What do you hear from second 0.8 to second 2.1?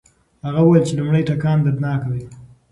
چې لومړی ټکان دردناک